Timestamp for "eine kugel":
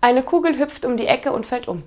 0.00-0.58